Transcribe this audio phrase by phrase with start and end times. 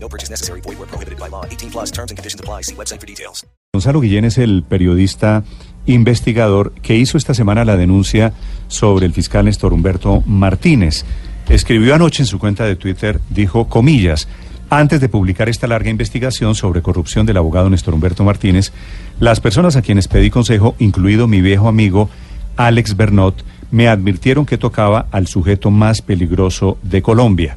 [0.00, 0.60] No purchase necessary.
[0.62, 1.44] Void where prohibited by law.
[1.44, 2.62] 18 plus terms and conditions apply.
[2.62, 3.44] See website for details.
[3.74, 5.44] Gonzalo Guillén es el periodista
[5.86, 8.32] investigador que hizo esta semana la denuncia
[8.68, 11.04] sobre el fiscal Néstor Humberto Martínez.
[11.48, 14.28] Escribió anoche en su cuenta de Twitter, dijo, comillas,
[14.70, 18.72] antes de publicar esta larga investigación sobre corrupción del abogado Néstor Humberto Martínez,
[19.18, 22.10] las personas a quienes pedí consejo, incluido mi viejo amigo
[22.56, 27.56] Alex Bernot, me advirtieron que tocaba al sujeto más peligroso de Colombia.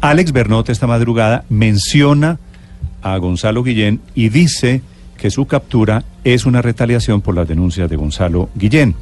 [0.00, 2.38] Alex Bernot esta madrugada menciona
[3.02, 4.80] a Gonzalo Guillén y dice
[5.16, 8.94] que su captura es una retaliación por las denuncias de Gonzalo Guillén.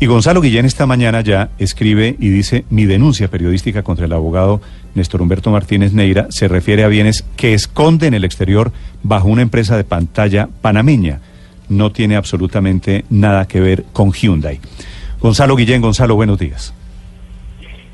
[0.00, 4.60] Y Gonzalo Guillén esta mañana ya escribe y dice, mi denuncia periodística contra el abogado
[4.94, 9.42] Néstor Humberto Martínez Neira se refiere a bienes que esconde en el exterior bajo una
[9.42, 11.20] empresa de pantalla panameña.
[11.68, 14.60] No tiene absolutamente nada que ver con Hyundai.
[15.20, 16.72] Gonzalo Guillén, Gonzalo, buenos días.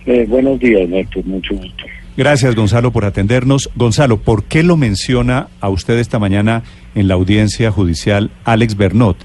[0.06, 1.84] Eh, buenos días, Néstor, mucho gusto.
[2.16, 3.70] Gracias, Gonzalo, por atendernos.
[3.74, 6.62] Gonzalo, ¿por qué lo menciona a usted esta mañana
[6.94, 9.16] en la audiencia judicial Alex Bernot?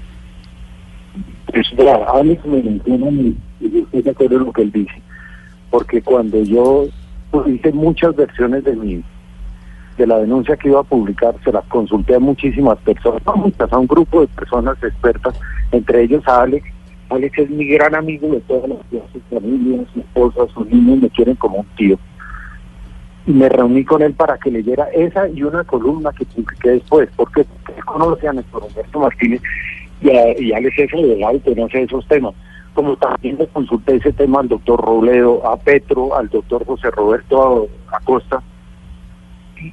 [1.52, 5.02] Pues, ya, Alex me menciona y yo estoy de acuerdo en lo que él dice,
[5.70, 6.86] porque cuando yo
[7.30, 9.02] pues, hice muchas versiones de mi
[9.96, 13.86] de la denuncia que iba a publicar, se las consulté a muchísimas personas, a un
[13.86, 15.38] grupo de personas expertas,
[15.72, 16.66] entre ellos a Alex.
[17.10, 18.78] Alex es mi gran amigo de todas las
[19.12, 21.98] su familia, su esposa, sus niños me quieren como un tío.
[23.26, 27.08] Y me reuní con él para que leyera esa y una columna que publiqué después,
[27.16, 27.44] porque
[27.84, 29.42] conoce a Néstor Humberto Martínez
[30.00, 32.34] y, a, y Alex es abogado y conoce esos temas
[32.74, 37.68] como también le consulté ese tema al doctor Robledo, a Petro, al doctor José Roberto
[37.92, 38.42] Acosta,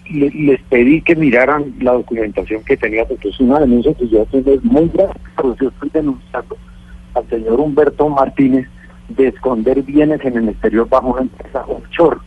[0.09, 4.25] y, les pedí que miraran la documentación que tenía, porque es una denuncia que yo
[4.25, 6.57] tengo muy grave, pero yo estoy denunciando
[7.13, 8.68] al señor Humberto Martínez
[9.09, 12.18] de esconder bienes en el exterior bajo una empresa offshore.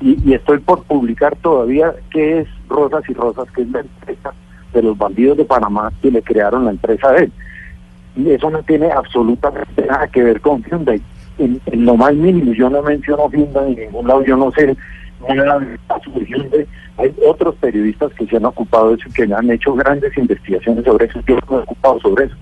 [0.00, 4.32] Y, y estoy por publicar todavía qué es Rosas y Rosas, que es la empresa
[4.72, 7.32] de los bandidos de Panamá que le crearon la empresa de él
[8.16, 11.00] y eso no tiene absolutamente nada que ver con Hyundai.
[11.38, 14.74] En, lo más mínimo, yo no menciono Hyundai en ningún lado, yo no sé
[15.28, 16.66] Hyundai.
[16.96, 21.06] Hay otros periodistas que se han ocupado de eso, que han hecho grandes investigaciones sobre
[21.06, 22.36] eso, yo no he ocupado sobre eso.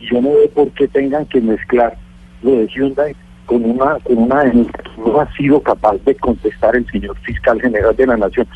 [0.00, 1.96] Yo no veo por qué tengan que mezclar
[2.42, 3.14] lo de Hyundai
[3.46, 4.66] con una, con una que
[4.98, 8.46] no ha sido capaz de contestar el señor fiscal general de la Nación,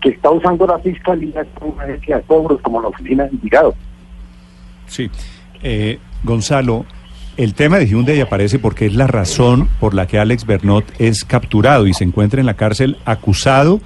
[0.00, 3.74] que está usando la fiscalía como una de cobros, como la oficina de indicado.
[4.86, 5.10] Sí.
[5.62, 6.84] Eh, Gonzalo,
[7.36, 11.24] el tema de Hyundai aparece porque es la razón por la que Alex Bernot es
[11.24, 13.80] capturado y se encuentra en la cárcel acusado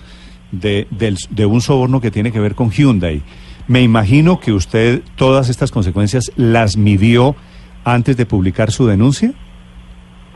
[0.53, 3.23] de, del- de un soborno que tiene que ver con Hyundai.
[3.69, 7.37] Me imagino que usted todas estas consecuencias las midió
[7.85, 9.33] antes de publicar su denuncia.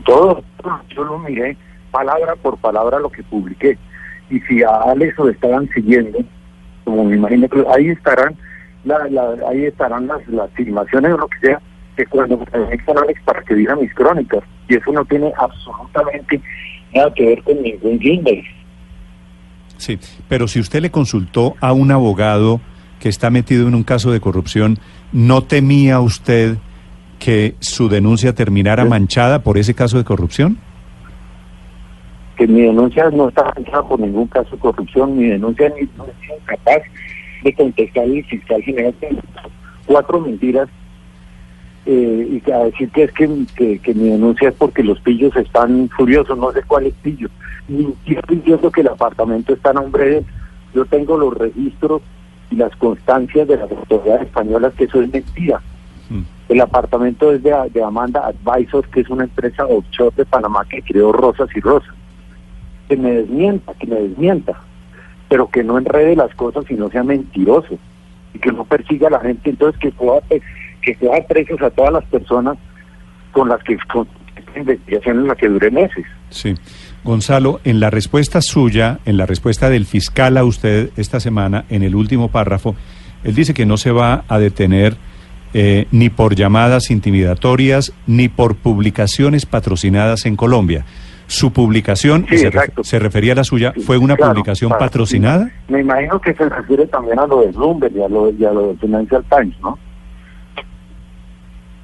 [0.05, 0.43] Todo,
[0.95, 1.57] yo lo miré
[1.91, 3.77] palabra por palabra lo que publiqué.
[4.29, 6.19] Y si a Alex lo estaban siguiendo,
[6.83, 8.35] como me imagino que ahí estarán,
[8.83, 11.61] la, la- ahí estarán las, las filmaciones o lo que sea,
[11.95, 14.43] que cuando me conectan Alex para que diga mis crónicas.
[14.67, 16.41] Y eso no tiene absolutamente
[16.95, 18.43] nada que ver con ningún Hyundai.
[19.77, 22.61] Sí, pero si usted le consultó a un abogado
[22.99, 24.79] que está metido en un caso de corrupción,
[25.11, 26.55] ¿no temía usted
[27.23, 30.57] que su denuncia terminara manchada por ese caso de corrupción?
[32.35, 36.05] que mi denuncia no está manchada por ningún caso de corrupción, mi denuncia ni no
[36.05, 36.81] es capaz
[37.43, 38.95] de contestar el fiscal general
[39.85, 40.67] cuatro mentiras
[41.85, 45.35] eh, y a decir que es que, que, que mi denuncia es porque los pillos
[45.35, 47.29] están furiosos, no sé cuál es pillo,
[48.05, 50.25] estoy diciendo que el apartamento está a nombre de él,
[50.73, 52.01] yo tengo los registros
[52.49, 55.61] y las constancias de las autoridades españolas que eso es mentira.
[56.49, 60.81] El apartamento es de, de Amanda Advisors, que es una empresa offshore de Panamá que
[60.81, 61.93] creó Rosas y Rosas.
[62.87, 64.53] Que me desmienta, que me desmienta,
[65.29, 67.77] pero que no enrede las cosas y no sea mentiroso
[68.33, 70.21] y que no persiga a la gente, entonces que pueda
[70.81, 72.57] que pueda presos a todas las personas
[73.31, 76.05] con las que con esta investigación en la que dure meses.
[76.29, 76.55] Sí.
[77.03, 81.83] Gonzalo, en la respuesta suya, en la respuesta del fiscal a usted esta semana, en
[81.83, 82.75] el último párrafo,
[83.23, 84.95] él dice que no se va a detener
[85.53, 90.85] eh, ni por llamadas intimidatorias ni por publicaciones patrocinadas en Colombia.
[91.27, 92.83] Su publicación, Sí, se, ref- exacto.
[92.83, 95.49] se refería a la suya, Sí, ¿fue una claro, publicación patrocinada?
[95.69, 98.51] Me imagino que se refiere también a lo de Bloomberg y a lo, y a
[98.51, 99.79] lo de Financial Times, ¿no?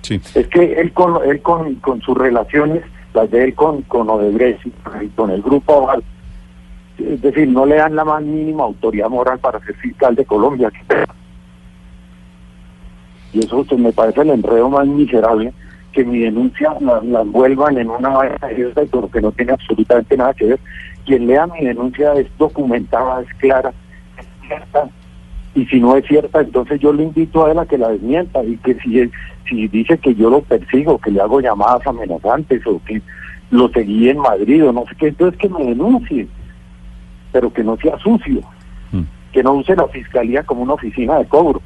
[0.02, 0.20] Sí.
[0.36, 2.84] Es que él con él con, con sus relaciones,
[3.14, 4.66] las de él con, con Odebrecht
[5.02, 6.04] y con el grupo Aval,
[6.98, 10.72] es decir, no le dan la más mínima autoridad moral para ser fiscal de Colombia.
[13.34, 15.54] Y eso pues, me parece el enredo más miserable,
[15.92, 20.18] que mi denuncia la, la envuelvan en una vaina de pero que no tiene absolutamente
[20.18, 20.60] nada que ver.
[21.06, 23.74] Quien lea mi denuncia es documentada, es clara,
[24.18, 24.90] es cierta,
[25.56, 28.44] y si no es cierta, entonces yo le invito a él a que la desmienta
[28.44, 29.10] y que si,
[29.48, 33.02] si dice que yo lo persigo, que le hago llamadas amenazantes o que
[33.50, 36.28] lo seguí en Madrid o no sé qué, entonces que me denuncie,
[37.32, 38.42] pero que no sea sucio,
[38.92, 39.04] Mm.
[39.32, 41.62] que no use la fiscalía como una oficina de cobro.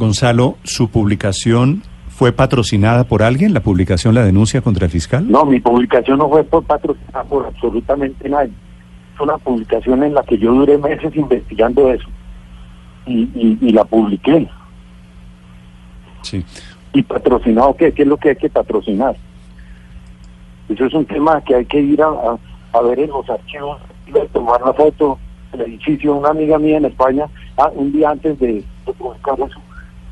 [0.00, 3.54] Gonzalo, ¿su publicación fue patrocinada por alguien?
[3.54, 5.30] ¿La publicación, la denuncia contra el fiscal?
[5.30, 8.50] No, mi publicación no fue por patrocinada por absolutamente nadie.
[9.14, 12.08] Es una publicación en la que yo duré meses investigando eso
[13.06, 14.48] y, y, y la publiqué.
[16.22, 16.44] Sí.
[16.94, 17.92] ¿Y patrocinado qué?
[17.92, 19.14] ¿Qué es lo que hay que patrocinar?
[20.70, 22.38] Eso es un tema que hay que ir a, a-
[22.72, 23.78] a ver en los archivos,
[24.32, 25.18] tomar la foto
[25.52, 26.14] del edificio.
[26.14, 27.26] Una amiga mía en España,
[27.58, 29.60] ah, un día antes de, de publicar eso,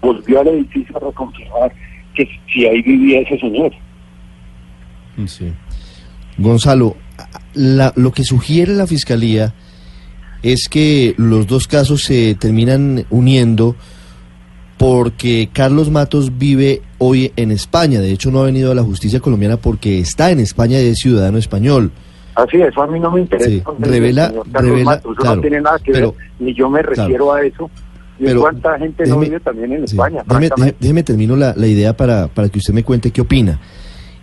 [0.00, 1.73] volvió al edificio a reconfirmar
[2.15, 3.73] que si ahí vivía ese señor.
[5.27, 5.53] Sí.
[6.39, 6.97] Gonzalo,
[7.55, 9.55] la- lo que sugiere la fiscalía
[10.43, 13.75] es que los dos casos se terminan uniendo
[14.77, 18.01] porque Carlos Matos vive hoy en España.
[18.01, 20.99] De hecho, no ha venido a la justicia colombiana porque está en España y es
[21.01, 21.91] ciudadano español.
[22.37, 23.51] Así es, eso a mí no me interesa.
[23.51, 26.94] Sí, revela- revela- Matos, claro, no tiene nada que pero- ver, ni yo me claro.
[27.03, 27.69] refiero a eso.
[28.20, 29.94] Y Pero cuánta gente no déjeme- vive también en Sí.
[29.94, 33.20] España, Déjeme, déjeme- déjeme termino la, la idea para, para que usted me cuente qué
[33.20, 33.61] opina.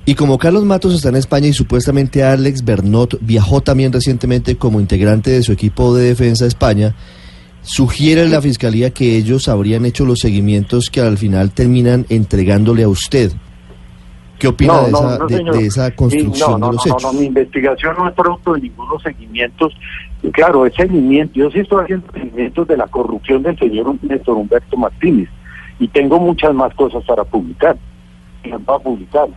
[0.06, 4.80] Y como Carlos Matos está en España y supuestamente Alex Bernot viajó también recientemente como
[4.80, 6.95] integrante de su equipo de defensa de España,
[7.63, 12.88] sugiere la fiscalía que ellos habrían hecho los seguimientos que al final terminan entregándole a
[12.89, 13.31] usted.
[14.39, 15.57] ¿Qué opina de, esa, de- señor.
[15.57, 17.13] de esa construcción no, no, de los no, hechos?
[17.13, 19.73] No, mi investigación no es producto de ningunos seguimientos.
[20.31, 21.33] Claro, es seguimiento.
[21.35, 25.29] Yo sí estoy haciendo seguimientos de la corrupción del señor Néstor Humberto Martínez.
[25.79, 27.77] Y tengo muchas más cosas para publicar.
[28.43, 29.27] Y las voy a publicar.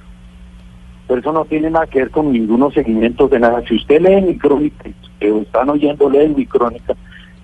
[1.06, 3.62] Pero eso no tiene nada que ver con ningunos seguimientos de nada.
[3.66, 4.84] Si usted lee mi crónica,
[5.18, 6.94] que están oyendo, leen mi crónica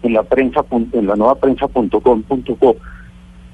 [0.03, 2.77] en la prensa, en la nueva prensa.com.co,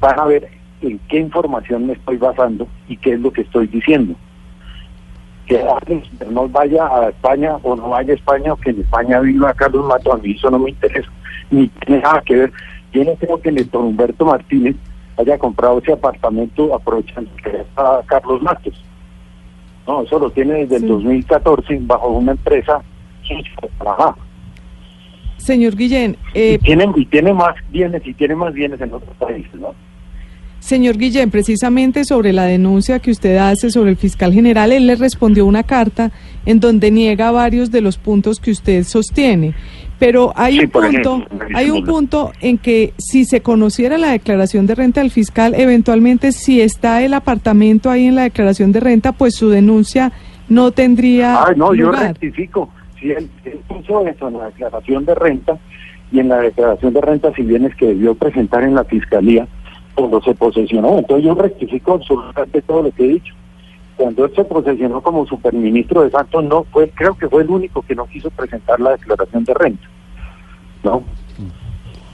[0.00, 3.66] van a ver en qué información me estoy basando y qué es lo que estoy
[3.66, 4.14] diciendo.
[5.46, 5.64] Que
[6.30, 9.84] no vaya a España o no vaya a España o que en España viva Carlos
[9.86, 11.10] Mato, a mí eso no me interesa,
[11.50, 12.52] ni tiene nada que ver.
[12.92, 14.76] Yo no creo que Néstor Humberto Martínez
[15.16, 18.82] haya comprado ese apartamento aprovechando que está Carlos Matos.
[19.86, 22.80] No, eso lo tiene desde el 2014 bajo una empresa.
[25.36, 29.16] Señor Guillén, eh, y, tiene, y tiene más bienes y tiene más bienes en otros
[29.16, 29.74] países, ¿no?
[30.60, 34.94] Señor Guillén, precisamente sobre la denuncia que usted hace sobre el fiscal general, él le
[34.94, 36.12] respondió una carta
[36.46, 39.54] en donde niega varios de los puntos que usted sostiene.
[39.98, 44.12] Pero hay Sí, un punto, ejemplo, hay un punto en que si se conociera la
[44.12, 48.80] declaración de renta del fiscal, eventualmente si está el apartamento ahí en la declaración de
[48.80, 50.12] renta, pues su denuncia
[50.48, 52.70] no tendría Ah, no, yo rectifico.
[52.98, 55.58] Si él, él puso eso en la declaración de renta
[56.12, 59.46] y en la declaración de renta, si bien es que debió presentar en la fiscalía
[59.94, 63.34] cuando se posesionó, entonces yo rectifico absolutamente todo lo que he dicho.
[63.96, 67.82] Cuando él se posesionó como superministro de Santos, no fue, creo que fue el único
[67.82, 69.86] que no quiso presentar la declaración de renta.
[70.82, 71.02] ¿No?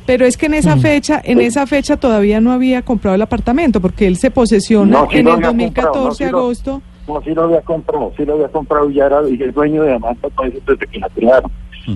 [0.05, 0.57] Pero es que en Mm.
[0.57, 5.01] esa fecha, en esa fecha todavía no había comprado el apartamento, porque él se posesiona
[5.03, 6.83] No, sí en el había 2014 comprado, no, sí lo- agosto.
[7.09, 9.83] No, sí lo había comprado, sí lo había comprado y ya era y el dueño
[9.83, 11.51] de Amanda pues, desde que la crearon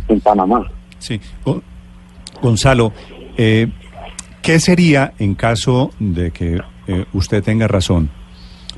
[0.09, 0.71] en Panamá.
[0.99, 1.21] Sí.
[1.45, 1.63] Gon-
[2.41, 2.93] Gonzalo,
[3.37, 3.67] eh,
[4.43, 8.11] ¿qué sería en caso de que eh, usted tenga razón?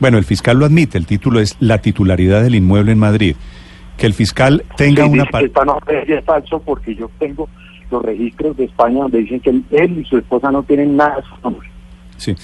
[0.01, 3.37] Bueno, el fiscal lo admite, el título es La titularidad del inmueble en Madrid.
[3.97, 5.25] Que el fiscal tenga Sí, una...
[5.41, 7.49] esta noticia es falso porque yo tengo
[7.91, 11.23] los registros de España donde dicen que él, y su esposa no tienen nada de
[11.23, 11.69] su nombre.
[12.17, 12.35] Sí.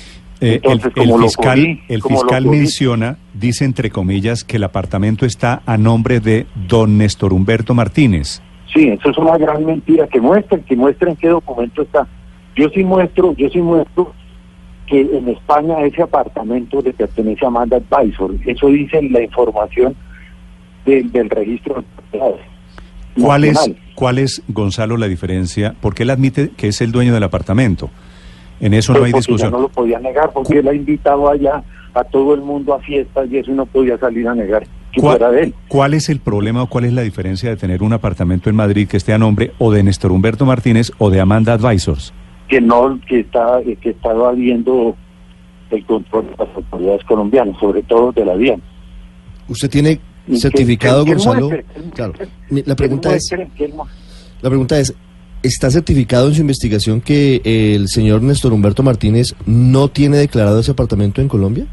[0.40, 5.26] Eh, Entonces, el, el fiscal, cogí, el fiscal menciona, dice entre comillas, que el apartamento
[5.26, 8.40] está a nombre de don Néstor Humberto Martínez.
[8.72, 10.06] Sí, eso es una gran mentira.
[10.06, 12.06] Que muestren, que muestren qué documento está.
[12.58, 14.12] Yo sí muestro, yo sí muestro
[14.86, 18.34] que en España ese apartamento le pertenece a Amanda Advisor.
[18.46, 19.94] Eso dice la información
[20.84, 22.40] del- del registro de propiedades.
[23.20, 23.70] ¿Cuál es.
[23.94, 25.74] ¿Cuál es, Gonzalo, la diferencia?
[25.80, 27.90] Porque él admite que es el dueño del apartamento.
[28.60, 29.52] En eso no Pues hay porque ya discusión.
[29.52, 31.62] no lo podía negar porque él ha invitado allá
[31.94, 35.18] a todo el mundo a fiestas y eso no podía salir a negar si ¿Cuál,
[35.18, 35.54] fuera de él.
[35.68, 38.88] cuál es el problema o cuál es la diferencia de tener un apartamento en Madrid
[38.88, 42.12] que esté a nombre o de Néstor Humberto Martínez o de Amanda Advisors?
[42.48, 44.96] Que no, que está, que está evadiendo
[45.70, 48.62] el control de las autoridades colombianas, sobre todo de la DIAN.
[49.48, 50.00] ¿Usted tiene
[50.34, 51.50] certificado, Gonzalo?
[51.94, 52.14] Claro.
[52.50, 53.30] La pregunta es,
[54.40, 54.94] la pregunta es,
[55.42, 60.72] ¿está certificado en su investigación que el señor Néstor Humberto Martínez no tiene declarado ese
[60.72, 61.66] apartamento en Colombia?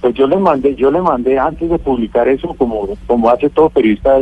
[0.00, 3.68] Pues yo le mandé, yo le mandé antes de publicar eso, como, como hace todo
[3.68, 4.18] periodista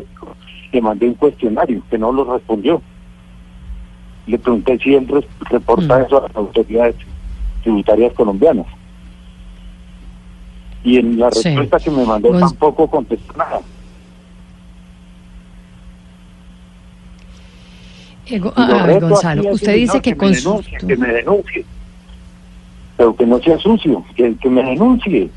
[0.73, 2.83] le mandé un cuestionario que no lo respondió.
[4.29, 5.09] Le pregunté si él
[5.51, 6.03] reporta Mm.
[6.03, 6.97] eso a las autoridades
[7.63, 8.67] tributarias colombianas.
[10.85, 11.49] Y en la Sí.
[11.49, 13.61] respuesta que me mandó Gonz- tampoco contestó nada.
[18.27, 20.51] Eh, Go- Y lo a ver, Gonzalo, usted dice que me consultó.
[20.63, 21.65] denuncie, que me denuncie.
[22.99, 25.31] Pero que no sea sucio, que, que me denuncie.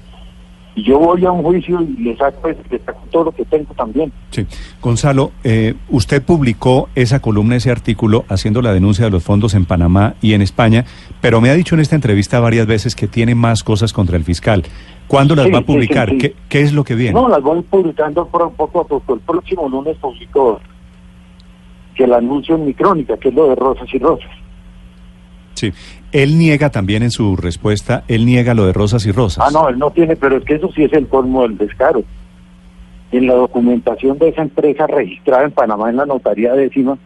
[0.76, 3.74] Y yo voy a un juicio y le saco, le saco todo lo que tengo
[3.76, 4.12] también.
[4.32, 4.46] Sí.
[4.82, 9.66] Gonzalo, eh, usted publicó esa columna, ese artículo, haciendo la denuncia de los fondos en
[9.66, 10.86] Panamá y en España,
[11.20, 14.24] pero me ha dicho en esta entrevista varias veces que tiene más cosas contra el
[14.24, 14.64] fiscal.
[15.08, 16.08] ¿Cuándo las Sí, va a publicar?
[16.10, 16.20] sí, sí.
[16.20, 17.14] ¿Qué, qué es lo que viene?
[17.20, 19.14] No, las voy publicando por poco a poco.
[19.16, 20.62] El próximo lunes publico
[21.94, 24.32] que el anuncio en mi crónica, que es lo de Rosas y Rosas.
[25.56, 25.74] Sí.
[26.14, 29.44] Él niega también en su respuesta, él niega lo de Rosas y Rosas.
[29.46, 32.04] Ah, no, él no tiene, pero es que eso sí es el colmo del descaro.
[33.12, 36.98] En la documentación de esa empresa registrada en Panamá en la notaría décima,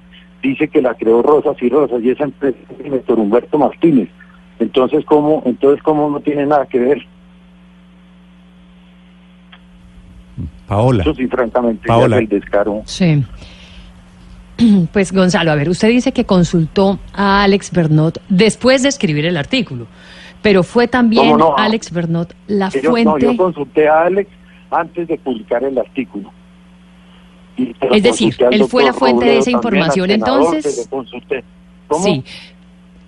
[0.44, 4.10] dice que la creó Rosas y Rosas y esa empresa es Néstor Humberto Martínez.
[4.60, 7.06] Entonces, ¿cómo, entonces, ¿cómo no tiene nada que ver?
[10.68, 11.02] Paola.
[11.04, 12.18] Eso sí, francamente, Paola.
[12.18, 12.82] el descaro.
[12.86, 13.24] Sí.
[14.94, 19.36] Pues Gonzalo, a ver, usted dice que consultó a Alex Bernot después de escribir el
[19.36, 19.86] artículo,
[20.42, 21.58] pero fue también ¿Cómo no?
[21.58, 23.10] Alex Bernot la yo- fuente.
[23.10, 24.30] no, yo consulté a Alex
[24.72, 26.32] antes de publicar el artículo.
[27.58, 30.90] Y Es decir, él fue la fuente de esa información, entonces.
[32.04, 32.24] Sí.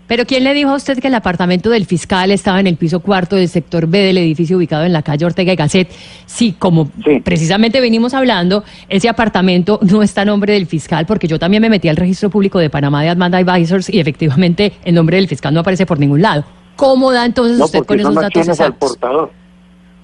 [0.08, 3.02] Pero ¿quién le dijo a usted que el apartamento del fiscal estaba en el piso
[3.02, 5.92] cuarto del sector B del edificio ubicado en la calle Ortega y Gasset?
[6.26, 7.20] Sí, como Sí.
[7.20, 11.70] precisamente venimos hablando, ese apartamento no está a nombre del fiscal, porque yo también me
[11.70, 15.54] metí al registro público de Panamá de Admanda Advisors y efectivamente el nombre del fiscal
[15.54, 16.46] no aparece por ningún lado.
[16.78, 18.90] ¿Cómo da entonces No, usted con esos son datos acciones al exactos?
[18.92, 19.32] portador.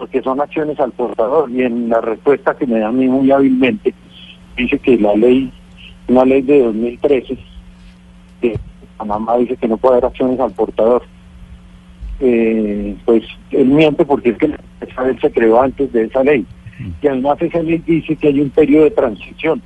[0.04, 1.50] Porque son acciones al portador.
[1.50, 3.94] Y en la respuesta que me da a mí muy hábilmente,
[4.58, 5.50] dice que la ley,
[6.10, 7.38] una ley de 2013,
[8.42, 8.60] que
[8.98, 11.04] Panamá dice que no puede haber acciones al portador.
[12.20, 16.46] Eh, pues él miente porque es que esa ley se creó antes de esa ley.
[17.02, 19.62] Y además esa ley dice que hay un periodo de transición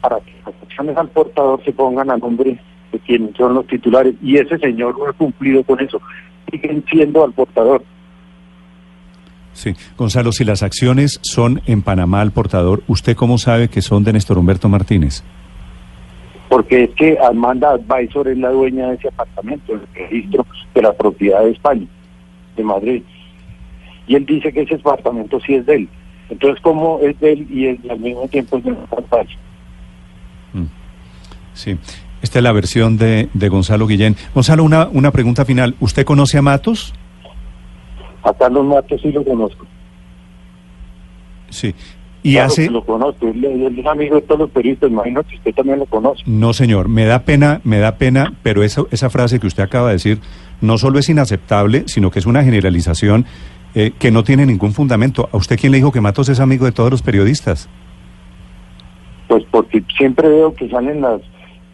[0.00, 2.58] para que las acciones al portador se pongan a nombre
[2.92, 4.14] de quienes son los titulares.
[4.22, 6.00] Y ese señor no ha cumplido con eso.
[6.50, 7.84] Siguen siendo al portador.
[9.56, 9.74] Sí.
[9.96, 14.12] Gonzalo, si las acciones son en Panamá al portador, ¿usted cómo sabe que son de
[14.12, 15.22] Néstor Humberto Martínez?
[16.48, 20.46] porque es que Amanda Advisor es la dueña de ese apartamento, el registro
[20.76, 21.86] de la propiedad de España,
[22.56, 23.02] de Madrid.
[24.06, 25.88] Y él dice que ese apartamento sí es de él.
[26.30, 29.38] Entonces, ¿cómo es de él y es- al mismo tiempo es de Amanda Advisor?
[31.54, 31.76] Sí.
[32.22, 34.16] Esta es la versión de, de Gonzalo Guillén.
[34.32, 35.74] Gonzalo, una, una pregunta final.
[35.80, 36.94] ¿Usted conoce a Matos?
[38.26, 39.64] A Carlos Matos sí lo conozco.
[41.48, 41.72] Sí.
[42.24, 42.68] Y Claro hace...
[42.68, 45.86] lo conozco, él, él es amigo de todos los periodistas, imagino que usted también lo
[45.86, 46.24] conoce.
[46.26, 49.88] No, señor, me da pena, me da pena, pero esa, esa frase que usted acaba
[49.88, 50.18] de decir
[50.60, 53.26] no solo es inaceptable, sino que es una generalización
[53.76, 55.28] eh, que no tiene ningún fundamento.
[55.30, 57.68] ¿A usted quién le dijo que Matos es amigo de todos los periodistas?
[59.28, 61.20] Pues porque siempre veo que salen las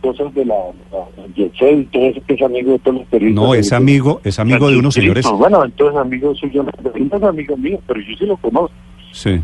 [0.02, 0.56] cosas de la,
[0.90, 1.48] la y
[1.84, 3.44] todo eso que es amigo de todos los periodistas.
[3.44, 5.26] No, es amigo, es amigo de unos señores.
[5.30, 8.74] Bueno, entonces amigo suyo, no es amigo mío, pero yo sí lo conozco.
[9.12, 9.40] Sí.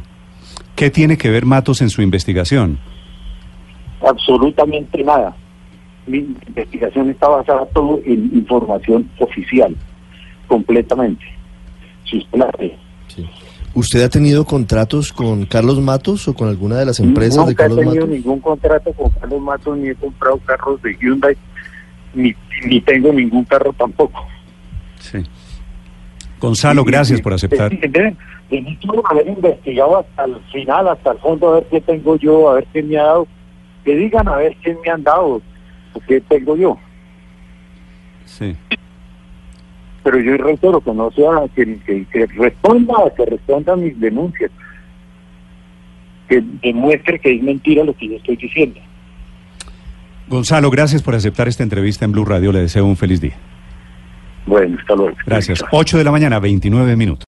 [0.74, 2.78] ¿Qué tiene que ver Matos en su investigación?
[4.06, 5.34] Absolutamente nada.
[6.06, 9.74] Mi investigación está basada todo en información oficial,
[10.46, 11.24] completamente.
[12.04, 12.76] Si usted la ve.
[13.78, 17.54] ¿Usted ha tenido contratos con Carlos Matos o con alguna de las empresas Nunca de
[17.54, 18.16] Carlos he tenido Matos?
[18.16, 21.36] ningún contrato con Carlos Matos, ni he comprado carros de Hyundai,
[22.12, 22.34] ni,
[22.66, 24.26] ni tengo ningún carro tampoco.
[24.98, 25.18] Sí.
[26.40, 27.70] Gonzalo, gracias por aceptar.
[28.50, 32.54] Necesito haber investigado hasta el final, hasta el fondo, a ver qué tengo yo, a
[32.54, 33.28] ver qué me ha dado.
[33.84, 35.40] Que digan a ver qué me han dado,
[35.92, 36.76] o qué tengo yo.
[38.24, 38.56] Sí.
[40.10, 44.50] Pero yo reitero que no sea, que, que, que responda, que responda a mis denuncias.
[46.26, 48.80] Que demuestre que es mentira lo que yo estoy diciendo.
[50.26, 52.52] Gonzalo, gracias por aceptar esta entrevista en Blue Radio.
[52.52, 53.34] Le deseo un feliz día.
[54.46, 55.14] Bueno, hasta luego.
[55.26, 55.62] Gracias.
[55.70, 57.26] 8 de la mañana, 29 minutos.